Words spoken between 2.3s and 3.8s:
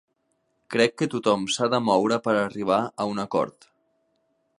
arribar a un acord.